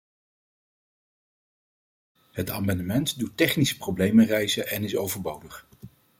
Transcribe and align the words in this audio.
Het 2.31 2.49
amendement 2.49 3.19
doet 3.19 3.37
technische 3.37 3.77
problemen 3.77 4.25
rijzen 4.25 4.67
en 4.67 4.83
is 4.83 4.95
overbodig. 4.95 5.67